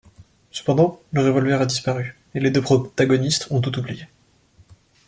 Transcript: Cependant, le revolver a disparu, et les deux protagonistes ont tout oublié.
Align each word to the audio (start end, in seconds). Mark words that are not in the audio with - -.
Cependant, 0.49 0.99
le 1.11 1.21
revolver 1.23 1.61
a 1.61 1.67
disparu, 1.67 2.17
et 2.33 2.39
les 2.39 2.49
deux 2.49 2.59
protagonistes 2.63 3.45
ont 3.51 3.61
tout 3.61 3.77
oublié. 3.77 4.07